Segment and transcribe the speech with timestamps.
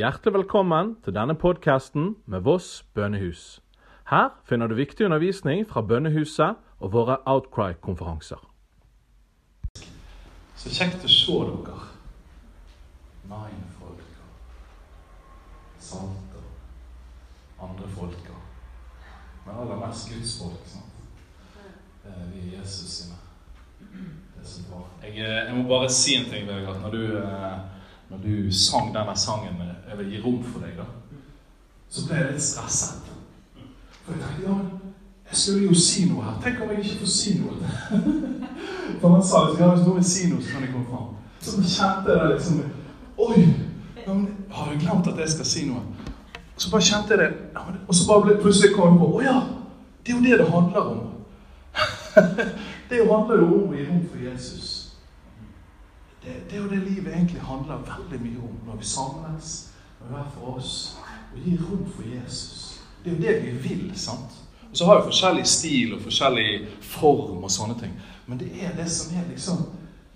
[0.00, 3.60] hjertelig velkommen til denne podkasten med Voss bønnehus.
[4.08, 8.40] Her finner du viktig undervisning fra bønnehuset og våre Outcry-konferanser.
[10.56, 11.88] Så kjekt å se dere.
[13.28, 14.24] Nine folka.
[15.78, 16.46] Salter.
[17.60, 18.38] Andre folka.
[19.44, 20.62] Men aller mest Guds folk.
[20.64, 20.96] sant?
[22.32, 23.20] Vi er Jesus sine.
[23.80, 24.80] Det er så bra.
[25.02, 26.80] Jeg, eh, jeg må bare si en ting, Vegard.
[26.80, 27.69] Når du, eh,
[28.10, 30.84] når du sang denne sangen 'Jeg vil gi rom for deg', da,
[31.88, 33.10] så ble jeg litt stresset.
[34.04, 34.56] For jeg tenkte ja,
[35.30, 36.38] jeg skulle jo si noe her.
[36.42, 37.52] Tenk om jeg ikke får si noe.
[39.00, 41.12] For han sa hvis noen vil si noe, så kan jeg komme fram.
[41.40, 42.62] Så kjente jeg det liksom
[43.20, 43.44] Oi!
[44.50, 45.82] Har jeg glemt at jeg skal si noe?
[46.56, 47.60] Så bare kjente jeg det.
[47.86, 49.38] Og så bare ble, plutselig kom jeg på Å ja!
[50.06, 51.00] Det er jo det det handler om.
[52.90, 54.69] det handler jo om å gi rom for Jesus.
[56.24, 60.08] Det, det er jo det livet egentlig handler veldig mye om når vi samles, når
[60.08, 60.74] vi er for oss.
[61.30, 62.80] Å gi rom for Jesus.
[63.04, 63.84] Det er jo det vi vil.
[63.96, 64.38] sant?
[64.70, 67.94] Og Så har vi forskjellig stil og forskjellig form og sånne ting.
[68.26, 69.64] Men det er det som er liksom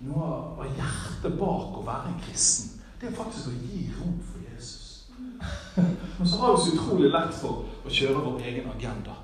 [0.05, 0.27] noe
[0.61, 2.75] av hjertet bak å være en kristen.
[3.01, 5.07] Det er faktisk å gi rom for Jesus.
[6.19, 9.17] Men så har vi så utrolig lett for å kjøre vår egen agenda.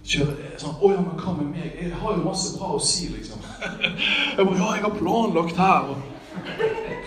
[0.00, 1.74] Kjøre sånn 'Å ja, men hva med meg?
[1.76, 3.42] Jeg har jo masse bra å si', liksom.
[4.36, 6.09] Jeg bare 'Ja, jeg har planlagt her', og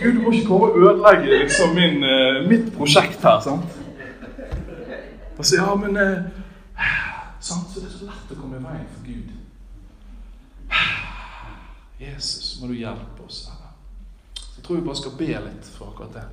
[0.00, 3.80] Gud, du må ikke komme og ødelegge liksom min, eh, mitt prosjekt her, sant?
[5.38, 6.24] Og så, ja, men eh,
[7.40, 7.70] sant?
[7.72, 9.32] Så det er så lett å komme i veien for Gud.
[12.00, 13.72] Jesus, må du hjelpe oss, Herre.
[14.56, 16.26] Jeg tror vi bare skal be litt for akkurat det.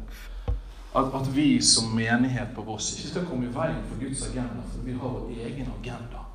[0.96, 4.66] At, at vi som menighet på Voss ikke skal komme i veien for Guds agenda,
[4.74, 6.26] for vi har vår egen agenda.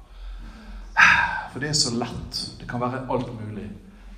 [1.52, 2.40] For det er så lett.
[2.60, 3.68] Det kan være alt mulig.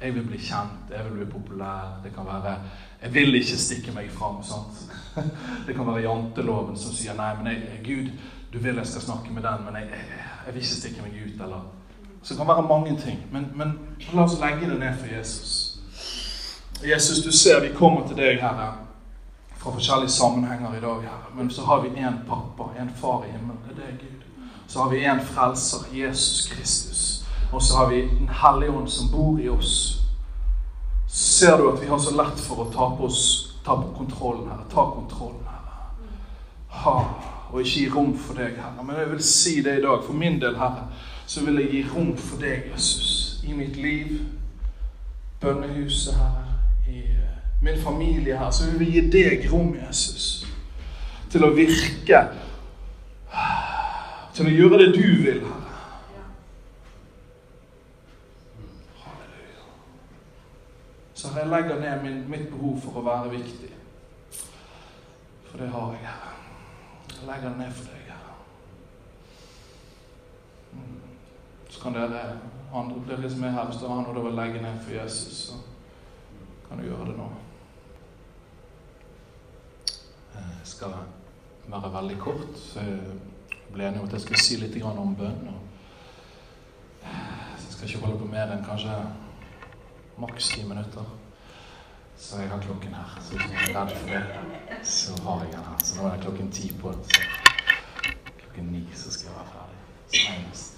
[0.02, 2.00] Jeg vil bli kjent, jeg vil bli populær.
[2.04, 2.58] Det kan være
[3.02, 4.42] Jeg vil ikke stikke meg fram.
[4.42, 4.92] sant?
[5.66, 8.10] Det kan være janteloven som sier nei, men jeg, Gud,
[8.52, 11.18] du vil jeg skal snakke med den, men jeg, jeg, jeg vil ikke stikke meg
[11.26, 11.42] ut.
[11.42, 11.66] eller...
[12.22, 13.18] Så det kan være mange ting.
[13.32, 13.78] Men, men
[14.14, 15.78] la oss legge det ned for Jesus.
[16.86, 18.72] Jesus, du ser vi kommer til deg, Herre,
[19.58, 21.34] fra forskjellige sammenhenger i dag, Herre.
[21.34, 23.58] Men så har vi én pappa, en far i himmelen.
[23.66, 24.46] Det er deg, Gud.
[24.68, 27.24] Så har vi en frelser, Jesus Kristus.
[27.52, 30.02] Og så har vi Den hellige ånd som bor i oss.
[31.08, 34.48] Ser du at vi har så lett for å ta på oss ta på kontrollen,
[34.48, 34.64] her.
[34.74, 35.60] Ta kontrollen, her.
[36.68, 37.04] Ha,
[37.50, 38.84] og ikke gi rom for deg, Herre.
[38.84, 40.04] Men jeg vil si det i dag.
[40.06, 40.88] For min del, Herre,
[41.26, 43.42] så vil jeg gi rom for deg, Jesus.
[43.44, 44.18] I mitt liv.
[45.40, 46.48] Bønnehuset, her,
[46.88, 48.50] I eh, min familie her.
[48.50, 50.46] Så vil vi gi deg rom, Jesus.
[51.30, 52.24] Til å virke.
[54.34, 55.64] Til å gjøre det du vil, Herre.
[59.04, 59.68] Halleluja.
[61.14, 63.72] Så legger ned min, mitt behov for å være viktig.
[65.48, 66.34] For det har jeg, Herre.
[67.14, 68.36] Jeg legger det ned for deg, Herre.
[70.72, 70.96] Mm.
[71.70, 72.22] Så kan dere
[72.74, 75.38] andre dere som er her, hvis dere har noe dere vil legge ned for Jesus,
[75.48, 75.52] så
[76.68, 77.28] kan du gjøre det nå.
[80.34, 80.98] Jeg skal
[81.68, 82.58] være veldig kort.
[82.58, 85.48] så Jeg ble enig om at jeg skulle si litt om bønn.
[85.48, 85.60] og
[87.58, 88.98] Så jeg skal ikke holde på mer enn kanskje
[90.18, 91.08] maks ti minutter.
[92.18, 93.18] Så jeg har klokken her.
[93.20, 94.22] Så hvis jeg er redd for det,
[94.82, 95.78] så har jeg den her.
[95.84, 96.92] Så nå er det klokken ti på.
[97.02, 97.20] Så
[98.38, 99.78] klokken ni så skal jeg være ferdig.
[100.08, 100.74] Senest.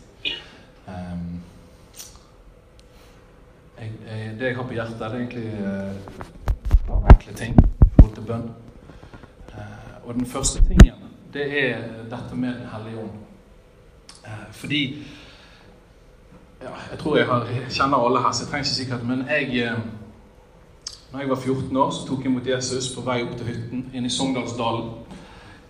[0.86, 1.42] Um,
[3.78, 5.52] jeg, jeg, det jeg har på hjertet, er egentlig
[6.88, 8.50] uh, enkle ting i forhold til bønn.
[9.48, 10.94] Uh, og den første tingen,
[11.32, 11.78] det er
[12.10, 13.10] dette med Den hellige ånd.
[14.24, 15.06] Uh, fordi
[16.62, 19.72] ja, Jeg tror jeg, har, kjenner alle her, så jeg trenger ikke sikkert Men jeg
[21.12, 23.84] når jeg var 14 år, så tok jeg imot Jesus på vei opp til hytten
[23.94, 24.91] inne i Sogndalsdalen.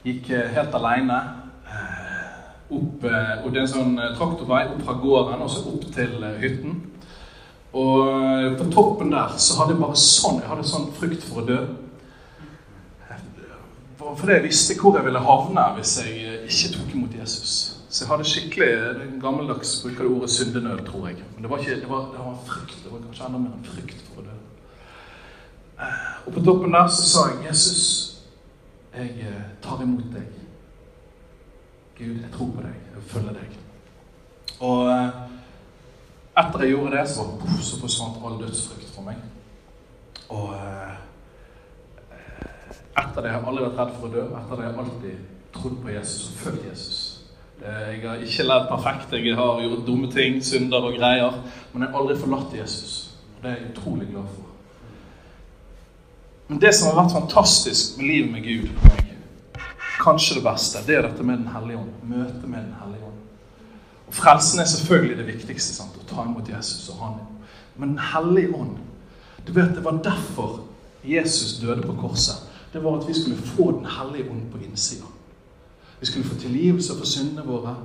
[0.04, 1.20] Gikk eh, helt alene.
[1.66, 2.26] eh,
[2.70, 6.12] Opp, eh, og det er en sånn traktorvei opp fra gården og så opp til
[6.38, 6.76] hytten.
[7.72, 11.46] Og på toppen der så hadde jeg bare sånn Jeg hadde sånn frykt for å
[11.46, 11.58] dø.
[13.98, 17.52] For- Fordi jeg visste hvor jeg ville havne hvis jeg ikke tok imot Jesus.
[17.90, 21.16] Så jeg hadde skikkelig er gammeldags bruker det ordet syndenød, tror jeg.
[21.34, 22.76] Men det var ikke, det var, det var frykt.
[22.84, 24.36] Det var kanskje enda mer enn frykt for å dø.
[25.80, 28.20] Eh, Og på toppen der så sa jeg, Jesus,
[28.94, 30.26] jeg eh, tar imot deg.
[31.98, 32.76] Gud, jeg tror på deg.
[32.94, 33.56] Jeg følger deg.
[34.60, 35.08] Og eh,
[36.40, 37.24] etter jeg gjorde det, så,
[37.62, 39.22] så forsvant all dødsfrykt for meg.
[40.30, 40.52] Og
[43.00, 44.26] etter det har jeg aldri vært redd for å dø.
[44.38, 45.24] Etter det har jeg alltid
[45.56, 47.00] trodd på Jesus og følt Jesus.
[47.60, 49.16] Jeg har ikke lært perfekt.
[49.16, 51.40] Jeg har gjort dumme ting, synder og greier.
[51.72, 52.94] Men jeg har aldri forlatt Jesus.
[53.36, 54.49] Og det er jeg utrolig glad for.
[56.50, 58.70] Men det som har vært fantastisk med livet med Gud
[60.00, 61.90] kanskje det beste, det er dette med Den hellige ånd.
[62.02, 63.20] Møtet med Den hellige ånd.
[64.06, 65.74] Og Frelsen er selvfølgelig det viktigste.
[65.74, 65.94] sant?
[66.00, 67.20] Å ta imot Jesus og han.
[67.76, 68.78] Men Den hellige ånd
[69.46, 70.64] du vet, Det var derfor
[71.04, 72.42] Jesus døde på korset.
[72.72, 75.06] Det var at vi skulle få Den hellige ånd på innsida.
[76.00, 77.76] Vi skulle få tilgivelse for syndene våre,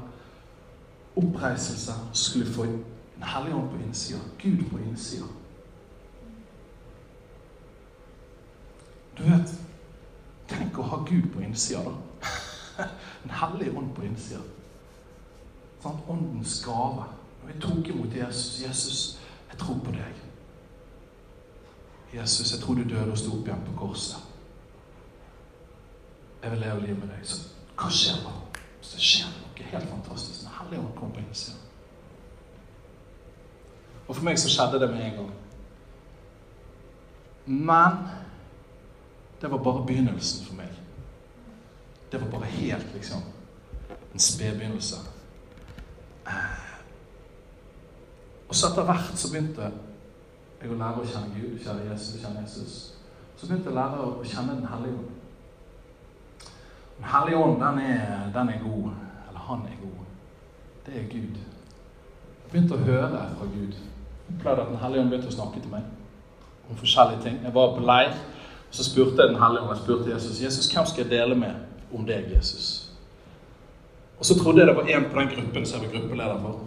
[1.15, 4.19] oppreiselse, så skulle vi få Den hellige ånd på innsida.
[4.41, 5.25] Gud på innsida.
[9.17, 9.53] Du vet
[10.45, 11.95] Tenk å ha Gud på innsida, da.
[13.23, 14.44] Den hellige ånd på innsida.
[15.81, 17.07] Sånn, åndens gave.
[17.39, 19.00] Når vi tok imot Jesus Jesus,
[19.50, 20.21] jeg tror på deg.
[22.13, 24.21] Jesus, jeg tror du døde og sto opp igjen på korset.
[26.44, 27.25] Jeg vil leve livet med deg.
[27.25, 27.41] Så
[27.73, 28.35] hva skjer da?
[28.85, 30.44] Så det skjer noe helt fantastisk.
[30.44, 31.57] Den hellige ånd kom på innsida.
[34.06, 35.33] Og for meg så skjedde det med en gang.
[37.45, 37.97] Men
[39.45, 40.69] det var bare begynnelsen for meg.
[42.12, 43.21] Det var bare helt, liksom,
[44.13, 44.95] en spedbegynnelse.
[48.50, 49.68] Og så etter hvert så begynte
[50.62, 52.75] jeg å lære å kjenne Gud, kjenne Jesus, kjenne Jesus.
[53.38, 55.13] Så begynte jeg å lære å kjenne Den hellige ånd.
[56.98, 58.91] Den hellige ånd, den er, den er god.
[59.27, 60.06] Eller han er god.
[60.88, 61.38] Det er Gud.
[61.38, 63.77] Jeg begynte å høre fra Gud.
[63.77, 65.94] Jeg opplevde at Den hellige ånd begynte å snakke til meg
[66.65, 67.44] om forskjellige ting.
[67.45, 68.18] Jeg var på leir,
[68.75, 71.54] så spurte jeg Den hellige ånd, jeg spurte Jesus Jesus, hvem skal jeg dele med
[71.95, 72.89] om deg, Jesus?
[74.19, 76.60] Og så trodde jeg det var en på den gruppen som jeg var gruppeleder for.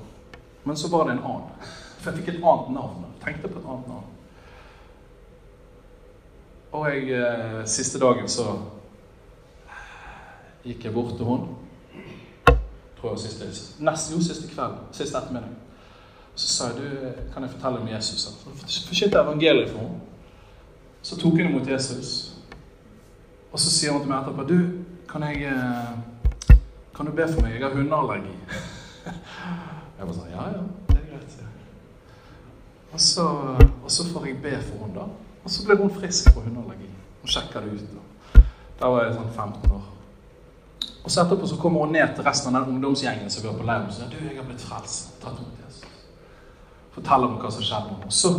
[0.64, 1.68] Men så var det en annen.
[2.00, 3.04] For jeg fikk et annet navn.
[3.04, 4.04] Jeg tenkte på et annet navn.
[6.72, 8.44] Og jeg, eh, siste dagen så
[10.64, 11.56] gikk jeg bort til henne.
[13.00, 13.48] Tror jeg siste,
[13.80, 14.76] nesten, jo, siste kveld.
[14.92, 15.56] Siste ettermiddag.
[16.34, 18.28] Så sa jeg du, kan jeg fortelle om Jesus.
[18.62, 20.00] Forkynte evangeliet for henne.
[21.08, 22.34] Så tok hun imot Jesus.
[23.52, 24.58] Og så sier hun til meg etterpå du,
[25.08, 26.58] kan jeg eh,
[26.96, 27.54] kan du be for meg?
[27.54, 28.34] Jeg har hundeallergi.
[29.98, 31.38] Jeg var sånn Ja, ja, det er greit.
[32.92, 33.24] Og så,
[33.58, 35.06] og så får jeg be for henne, da.
[35.42, 36.90] Og så ble hun frisk på hundeallergi.
[37.22, 37.96] Hun sjekka det ut.
[37.96, 38.42] Da.
[38.82, 39.88] da var jeg sånn 15 år.
[41.00, 43.58] Og så etterpå så kommer hun ned til resten av den ungdomsgjengen som vi var
[43.58, 45.16] på leiren og sier du, jeg har blitt frelst.
[45.24, 46.06] Tatt imot Jesus.
[46.98, 48.12] Forteller om hva som skjedde med henne.
[48.12, 48.34] Og så,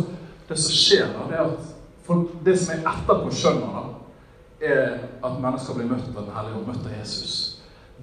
[0.48, 1.76] det som skjer da, det er at
[2.10, 3.82] for det som jeg etterpå skjønner, da,
[4.66, 7.34] er at mennesker blir møtt av Den hellige og møtt av Jesus.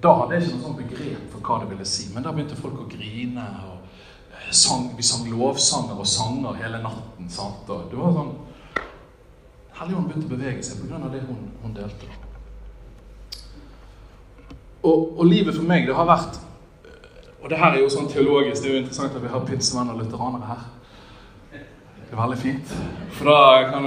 [0.00, 2.56] Da hadde jeg ikke noe sånt begrep for hva det ville si, men da begynte
[2.56, 3.44] folk å grine.
[3.68, 7.28] og sang, Vi sang lovsanger og sanger hele natten.
[7.28, 7.68] sant?
[7.68, 8.36] Og det var sånn
[9.78, 11.12] Helligånden begynte å bevege seg pga.
[11.12, 12.08] det hun, hun delte.
[14.82, 16.40] Og, og, livet for meg, det har vært
[17.42, 19.94] Og det her er jo sånn teologisk, det er jo interessant at vi har pinsevenner
[19.94, 20.64] og lutheranere her.
[22.08, 22.70] Det er veldig fint.
[23.18, 23.28] For,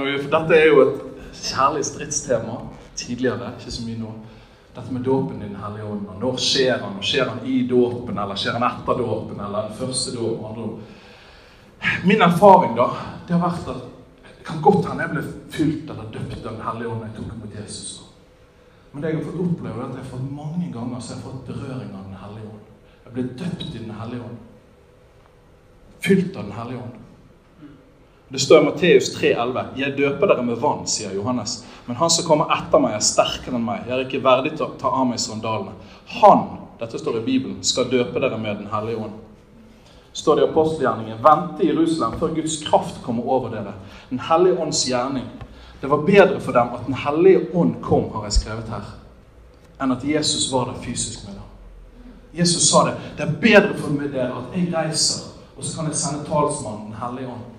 [0.04, 2.60] vi, for dette er jo et kjærlig stridstema
[2.96, 4.12] tidligere, ikke så mye nå.
[4.76, 6.04] Dette med dåpen i Den hellige ånd.
[6.20, 7.00] Når skjer han?
[7.02, 10.70] Skjer han i dåpen, eller skjer han etter dåpen, eller den første dåpen?
[12.06, 12.86] Min erfaring da,
[13.26, 13.90] det har vært at
[14.38, 15.24] det kan godt hende jeg ble
[15.54, 17.90] fylt eller døpt av Den hellige ånd jeg tok imot Jesus.
[18.92, 21.20] Men det jeg har fått oppleve, er at jeg har fått mange ganger så jeg
[21.20, 22.64] har fått berøring av Den hellige ånd.
[23.04, 24.42] Jeg ble døpt i Den hellige ånd.
[26.06, 27.01] Fylt av Den hellige ånd.
[28.32, 31.58] Det står i Matteus 3,11.: Jeg døper dere med vann, sier Johannes.
[31.84, 33.82] Men han som kommer etter meg, er sterkere enn meg.
[33.84, 35.74] Jeg er ikke verdig til å ta av meg sandalene.
[36.14, 36.46] Han,
[36.80, 39.20] dette står i Bibelen, skal døpe dere med Den hellige ånd.
[40.16, 41.20] Står det i apostelgjerningen.
[41.20, 43.76] Vente i Jerusalem før Guds kraft kommer over dere.
[44.08, 45.28] Den hellige ånds gjerning.
[45.84, 48.92] Det var bedre for dem at Den hellige ånd kom, har jeg skrevet her,
[49.76, 51.48] enn at Jesus var der fysisk med dem.
[52.32, 52.96] Jesus sa det.
[53.18, 56.94] Det er bedre for meg dere at jeg reiser, og så kan jeg sende talsmannen
[56.94, 57.51] Den hellige ånd.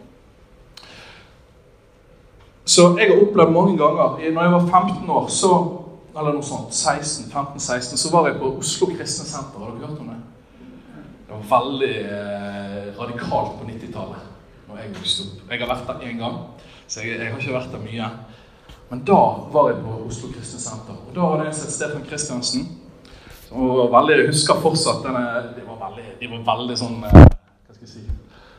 [2.65, 5.53] Så jeg har opplevd mange ganger Når jeg var 15 år, så
[6.13, 9.63] eller noe sånt, 16, 15-16, så var jeg på Oslo Kristne Senter.
[9.63, 10.19] Har dere hørt om det?
[11.25, 14.29] Det var veldig eh, radikalt på 90-tallet.
[14.67, 15.41] når Jeg vokste opp.
[15.49, 16.37] Jeg har vært der én gang,
[16.85, 18.11] så jeg, jeg, har ikke vært der mye.
[18.91, 19.19] Men da
[19.55, 21.01] var jeg på Oslo Kristne Senter.
[21.01, 22.69] Og da en som het Stefan Kristiansen.
[23.53, 25.25] Var veldig, Jeg husker fortsatt denne,
[25.57, 28.05] de, var veldig, de var veldig sånn eh, Hva skal jeg si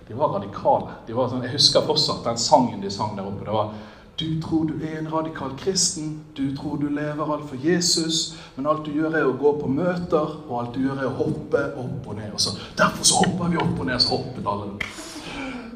[0.06, 1.00] De var radikale.
[1.06, 3.46] De var sånn, jeg husker fortsatt den sangen de sang der oppe.
[3.46, 3.72] det var
[4.20, 6.24] du tror du er en radikal kristen.
[6.36, 8.36] Du tror du lever alt for Jesus.
[8.54, 11.16] Men alt du gjør, er å gå på møter, og alt du gjør, er å
[11.18, 12.30] hoppe opp og ned.
[12.30, 14.68] Og så, derfor så hopper vi opp og ned, så hoppet alle.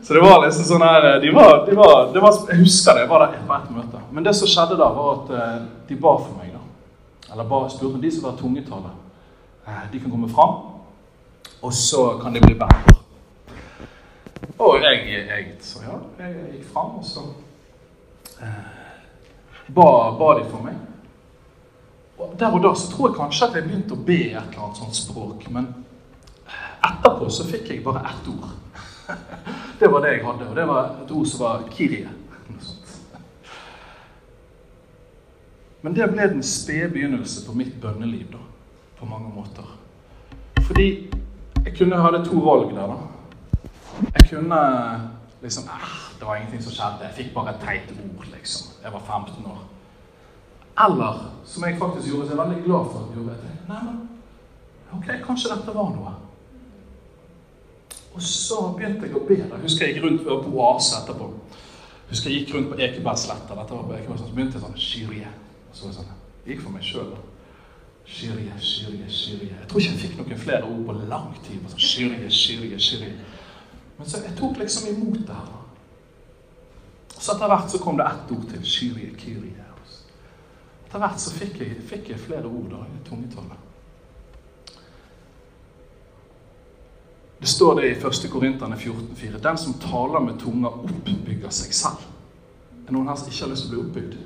[0.07, 3.03] Så det var liksom sånn her de var, de var, var, Jeg husker det.
[3.03, 4.05] Jeg var der på ett møte.
[4.15, 5.59] Men det som skjedde da, var at eh,
[5.91, 6.55] de ba for meg.
[6.55, 7.33] da.
[7.33, 8.95] Eller ba, spurte om de som var tungetale.
[9.67, 10.55] Eh, de kan komme fram,
[11.59, 12.95] og så kan de bli bedre.
[14.59, 17.27] Og jeg, jeg, så ja, jeg gikk fram, og så
[19.69, 20.77] ba, ba de for meg.
[22.19, 24.65] Og Der og da så tror jeg kanskje at jeg begynte å be et eller
[24.65, 25.45] annet sånt språk.
[25.55, 25.69] Men
[26.85, 28.55] etterpå så fikk jeg bare ett ord.
[29.79, 32.09] Det var det jeg hadde, og det var et ord som var kirie.
[35.87, 38.41] Men det ble den spede begynnelse på mitt bønneliv, da.
[38.99, 39.69] På mange måter.
[40.67, 40.89] Fordi
[41.65, 42.99] jeg kunne ha to valg der, da.
[44.19, 44.59] Jeg kunne
[45.43, 47.09] liksom ah, Det var ingenting som skjedde.
[47.09, 48.73] Jeg fikk bare et teit ord, liksom.
[48.85, 49.61] Jeg var 15 år.
[50.85, 53.53] Eller, som jeg faktisk gjorde, så jeg er veldig glad for at jeg gjorde det.
[53.69, 53.97] Nei, men
[54.95, 56.13] ok, kanskje dette var noe.
[58.15, 59.39] Og så begynte jeg å be.
[59.39, 61.33] Jeg husker jeg gikk rundt på Oase etterpå.
[62.11, 63.57] Husker jeg gikk rundt på Ekebergsletta.
[63.59, 65.33] Dette var på Ekeberg, så begynte jeg sånn Shirie.
[65.73, 66.15] Så var det sånn,
[66.45, 67.11] jeg gikk for meg sjøl.
[68.09, 69.53] Shirie, Shirie, Shirie.
[69.53, 71.67] Jeg tror ikke jeg fikk noen flere ord på lang tid.
[71.69, 73.13] Sånn, Shirie, Shirie, Shirie.
[73.99, 75.55] Men så jeg tok liksom imot det her.
[77.19, 78.63] Så etter hvert så kom det ett ord til.
[78.65, 79.65] Shirie, Kyrie.
[80.89, 83.65] Etter hvert så fikk jeg, fikk jeg flere ord da, i tungetallet.
[87.39, 88.23] Det står det i 1.
[88.33, 89.43] Korinterne 14,4.
[89.43, 92.07] Den som taler med tunga, oppbygger seg selv.
[92.87, 94.17] Er noen her som ikke har lyst til å bli oppbygd?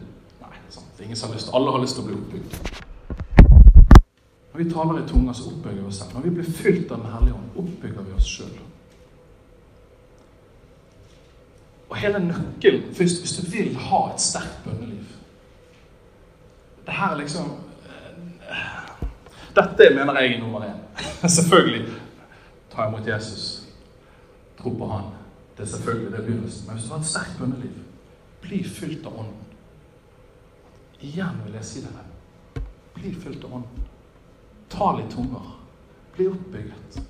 [0.45, 0.93] Nei, sant?
[0.95, 1.51] det er ingen som har lyst.
[1.51, 2.51] Alle har lyst til å bli oppbygd.
[4.53, 6.15] Når vi taler i tunga, så oppbygger vi oss selv.
[6.15, 8.55] Når vi blir fylt av Den hellige ånd, oppbygger vi oss sjøl.
[11.93, 15.11] Og hele nøkkelen hvis, hvis du vil ha et sterkt bønneliv
[16.87, 17.51] Det her er liksom
[18.49, 18.95] eh,
[19.53, 20.79] Dette mener jeg er nummer én.
[21.37, 21.93] Selvfølgelig
[22.73, 23.69] ta imot Jesus,
[24.59, 25.11] tro på Han.
[25.57, 26.67] Det er selvfølgelig det begynnelsen.
[26.67, 27.75] Men hvis du har et sterkt bønneliv,
[28.41, 29.43] bli fylt av Ånden.
[31.01, 32.63] Igjen vil jeg si det.
[32.95, 33.85] Bli fylt av Ånden.
[34.73, 35.51] Ta litt tunger.
[36.17, 37.03] Bli oppbygget.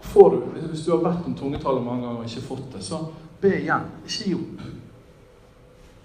[0.00, 3.04] Får du, hvis du har bedt om tungetallet mange ganger og ikke fått det, så
[3.44, 3.88] be igjen.
[4.04, 4.64] Ikke gi opp.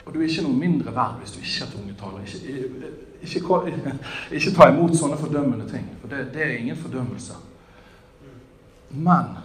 [0.06, 2.22] Og du er ikke noe mindre verd hvis du ikke har tungetaler.
[2.26, 3.94] Ikke, ikke,
[4.40, 5.86] ikke, ta imot sånne fordømmende ting.
[6.02, 7.38] For det, det er ingen fordømmelse.
[8.90, 9.38] Men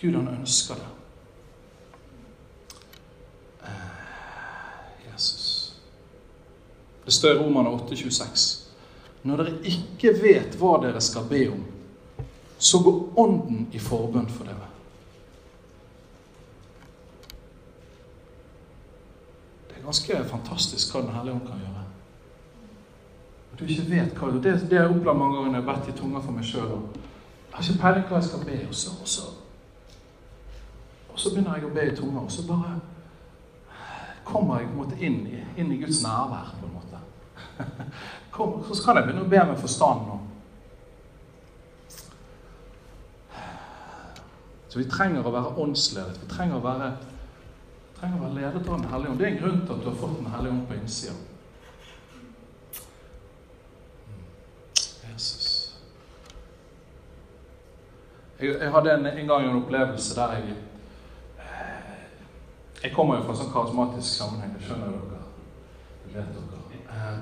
[0.00, 0.92] Gud, han ønsker det.
[3.66, 5.48] Eh, Jesus.
[7.04, 8.68] Det står i Romerne 8,26.
[9.22, 11.64] Når dere ikke vet hva dere skal be om,
[12.58, 14.68] så går Ånden i forbønn for dere.
[19.68, 21.84] Det er ganske fantastisk hva Den hellige ånd kan gjøre.
[23.52, 25.74] At du ikke vet hva Det, det har jeg opplevd mange ganger når jeg har
[25.74, 26.80] bedt i tunga for meg sjøl
[27.58, 28.58] har ikke peiling hva jeg skal be.
[28.68, 29.22] Og så, og, så,
[31.08, 32.76] og så begynner jeg å be i tunga, og så bare
[34.28, 36.54] kommer jeg på en måte inn i, inn i Guds nærvær.
[36.60, 36.98] på en måte.
[38.34, 40.00] Kom, så kan jeg begynne å be med forstand.
[40.12, 40.20] Og.
[44.68, 46.20] Så vi trenger å være åndsledet.
[46.22, 46.92] Vi trenger å være,
[47.98, 49.18] trenger å være ledet av Den hellige ånd.
[49.18, 51.16] Det er en grunn til at du har fått Den hellige ånd på innsida.
[55.12, 55.46] Jesus.
[58.38, 60.54] Jeg, jeg hadde en, en, gang en opplevelse der jeg
[61.42, 61.96] eh,
[62.84, 65.22] Jeg kommer jo fra en sånn karismatisk sammenheng, det skjønner dere.
[66.04, 66.82] Det vet dere.
[66.94, 67.18] Eh,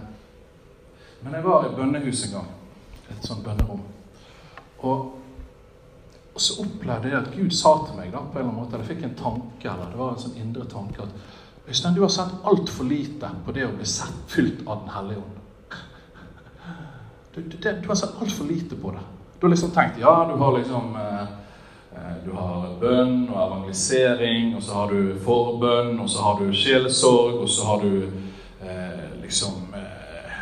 [1.22, 2.50] men jeg var i bønnehus en gang.
[3.10, 3.80] Et sånt bønnerom.
[4.84, 5.14] Og,
[6.36, 8.76] og så opplevde jeg at Gud sa til meg da, på en eller annen måte,
[8.76, 11.14] eller jeg fikk en tanke, eller det var en sånn indre tanke at
[11.66, 15.22] Øystein, du har sett altfor lite på det å bli sett fylt av Den hellige
[15.24, 15.40] ånd.
[17.34, 19.06] Du, du, du har sett altfor lite på det.
[19.40, 21.24] Du har liksom tenkt ja, du har liksom eh,
[21.96, 26.52] eh, du har bønn og evangelisering, og så har du forbønn, og så har du
[26.52, 27.98] sjelesorg, og så har du
[28.60, 30.38] eh, liksom eh,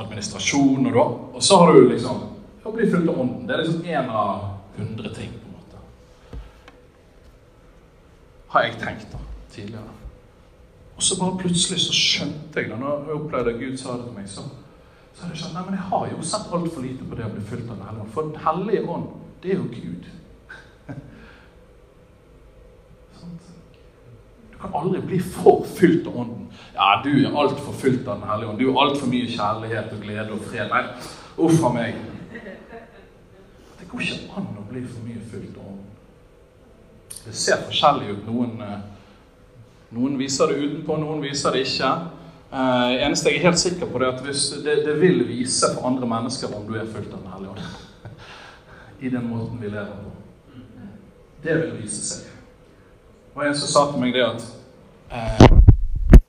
[0.00, 2.24] administrasjon, og, da, og så har du liksom
[2.66, 3.46] å bli fulgt av Ånden.
[3.46, 6.42] Det er liksom én av hundre ting, på en måte.
[8.54, 9.96] Har jeg tenkt da, tidligere.
[10.96, 14.08] Og så bare plutselig så skjønte jeg det, når jeg opplevde at Gud sa det
[14.08, 14.28] til meg.
[14.28, 14.48] så
[15.16, 17.32] så hadde jeg skjønt nei, men jeg har jo sett altfor lite på det å
[17.32, 18.10] bli fylt av Den hellige ånd.
[18.12, 19.06] For Den hellige ånd,
[19.42, 20.08] det er jo Gud.
[24.50, 26.46] Du kan aldri bli for fylt av Ånden.
[26.74, 28.60] Ja, du er altfor fylt av Den hellige ånd.
[28.60, 30.68] Du er altfor mye kjærlighet og glede og fred.
[30.72, 30.84] Nei,
[31.48, 31.98] uff a meg.
[33.86, 35.84] Det går ikke an å bli for mye fylt av Ånden.
[37.22, 38.24] Det ser forskjellig ut.
[38.26, 38.80] Noen, eh,
[39.94, 41.90] noen viser det utenpå, noen viser det ikke.
[42.50, 46.06] Det eneste jeg er helt sikker på, er at det, det, vil vise for andre
[46.10, 47.62] mennesker om du er fulgt av Den hellige ånd.
[49.06, 50.10] I den måten vi lever på.
[51.46, 52.28] Det vil vise seg.
[53.36, 54.46] Og en som sa til meg det at
[55.14, 55.58] uh,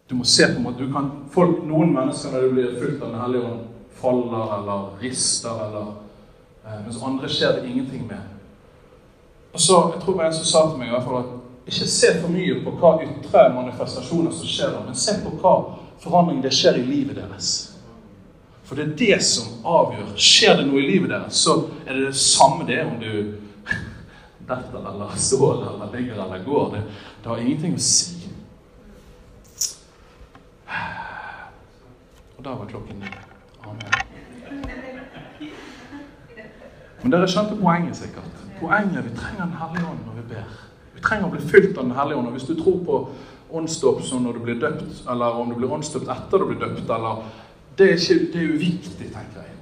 [0.06, 3.02] du må se på en måte, du kan, folk, Noen mennesker når de blir fulgt
[3.02, 3.64] av Den hellige ånd,
[3.98, 5.96] faller eller rister, eller
[6.86, 8.20] mens andre skjer det ingenting med.
[9.54, 11.34] Og så, Jeg tror det var en som sa til meg i hvert fall at
[11.68, 15.56] ikke se for mye på hva ytre manifestasjoner som skjer der, men se på hva
[16.04, 17.50] forandring det skjer i livet deres.
[18.68, 20.14] For det er det som avgjør.
[20.20, 23.12] Skjer det noe i livet deres, så er det det samme det om du
[24.50, 26.76] detter eller står eller ligger eller går.
[26.76, 26.84] Det,
[27.24, 28.28] det har ingenting å si.
[32.38, 33.08] Og da var klokken.
[33.64, 34.86] Amen.
[37.08, 38.40] Men dere skjønte poenget sikkert.
[38.60, 40.48] Poenget vi trenger Den hellige ånd når vi ber.
[40.96, 42.28] Vi trenger å bli fylt av Den hellige ånd.
[42.28, 42.96] Og hvis du tror på
[43.56, 46.90] åndsdåp som når du blir døpt, eller om du blir åndsdøpt etter du blir døpt,
[46.98, 47.14] eller
[47.80, 49.56] det er, ikke, det er uviktig, tenker jeg.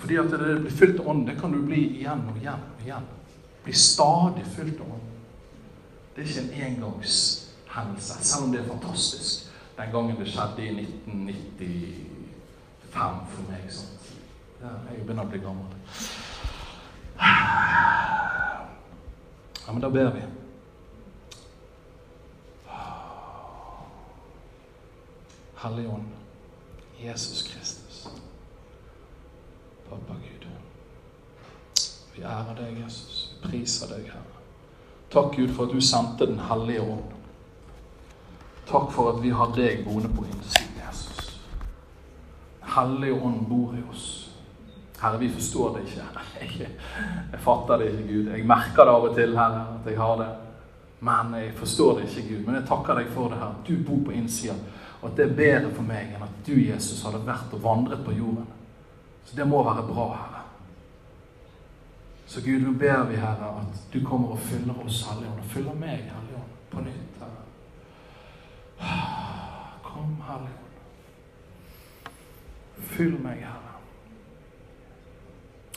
[0.00, 2.82] Fordi at det blir fylt av ånd, det kan du bli igjen og igjen og
[2.88, 3.06] igjen.
[3.62, 5.06] Bli stadig fylt av ånd.
[6.16, 9.54] Det er ikke en engangshendelse, selv om det er fantastisk.
[9.78, 13.66] Den gangen det skjedde i 1995 for meg.
[13.70, 14.14] Sant?
[14.58, 15.70] Ja, jeg begynner å bli gammel.
[19.66, 20.22] Ja, men da ber vi.
[25.56, 26.08] Hellige Ånd.
[26.98, 28.08] Jesus Kristus.
[29.90, 30.48] Pappa Gud.
[32.16, 33.34] Vi ærer deg, Jesus.
[33.34, 34.36] Vi priser deg, Herre.
[35.10, 37.04] Takk, Gud, for at du sendte Den hellige ånd.
[38.66, 41.40] Takk for at vi har deg boende på innsiden, Jesus.
[42.76, 44.25] Hellige ånd bor i oss.
[45.06, 46.68] Herre, vi forstår det ikke.
[47.32, 48.30] Jeg, fatter det ikke, Gud.
[48.32, 50.28] Jeg merker det av og til, Herre, at jeg har det.
[51.06, 52.46] Men jeg forstår det ikke, Gud.
[52.46, 53.52] Men jeg takker deg for det, her.
[53.68, 54.54] Du bor på innsida.
[55.02, 58.02] Og at det er bedre for meg enn at du, Jesus, hadde vært og vandret
[58.04, 58.48] på jorden.
[59.26, 60.42] Så det må være bra, Herre.
[62.26, 65.78] Så Gud, nå ber vi, Herre, at du kommer og fyller oss, Helligånd, og fyller
[65.78, 67.44] meg, Helligånd, på nytt, Herre.
[69.86, 70.64] Kom, Helligånd.
[72.96, 73.75] Fyll meg, Herre.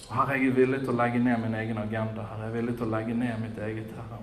[0.09, 2.25] Herre, jeg er villig til å legge ned min egen agenda.
[2.31, 4.21] Herre, jeg er villig til å legge ned mitt eget, Herre.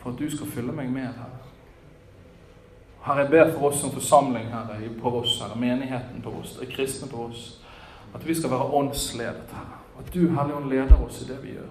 [0.00, 1.42] For at du skal fylle meg mer, Herre.
[3.06, 6.66] Herre, jeg ber for oss som forsamling, Herre, på oss, Herre, menigheten på oss, de
[6.66, 7.46] kristne på oss,
[8.14, 9.82] at vi skal være åndsledet, Herre.
[9.98, 11.70] At du, Hellige Ånd, leder oss i det vi gjør.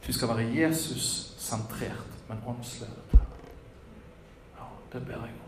[0.00, 3.52] At vi skal være Jesus-sentrert, men åndsledet, Herre.
[4.58, 5.45] Ja, det ber jeg om,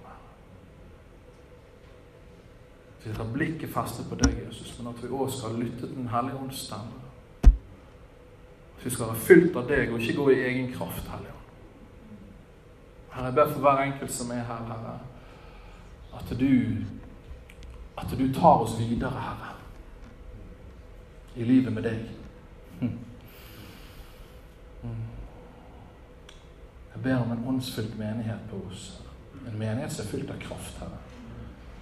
[3.09, 5.95] At vi skal blikket festet på deg, Jesus, men at vi òg skal lytte til
[5.97, 6.99] Den hellige ånds stemme.
[7.43, 12.19] At vi skal være fylt av deg og ikke gå i egen kraft, Hellige Ånd.
[13.15, 14.99] Herre, jeg ber for hver enkelt som er her, Herre,
[16.19, 16.53] at du,
[17.99, 19.57] at du tar oss videre, Herre,
[21.37, 22.05] i livet med deg.
[26.93, 29.03] Jeg ber om en åndsfylt menighet på oss.
[29.47, 31.18] En menighet som er fylt av kraft, Herre.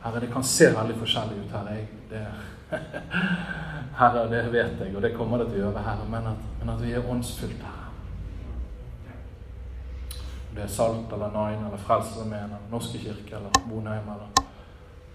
[0.06, 1.70] Herre, det kan se veldig forskjellig ut her.
[1.74, 2.26] Jeg, det,
[4.00, 6.06] herre, det vet jeg, og det kommer det til å gjøre, Herre.
[6.12, 7.90] Men at, men at vi er åndsfylte, Herre.
[10.46, 14.30] Om det er Salt eller Nine eller Frelsesarmeen eller Norske kirke eller Bonheim eller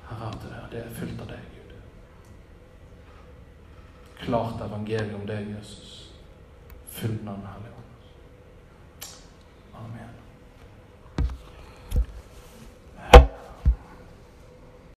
[0.10, 1.72] Herre, det, det er fylt av deg, Gud.
[4.26, 5.98] Klart evangelium om deg, Jesus.
[6.92, 7.92] Fyll Den Hellige Ånd.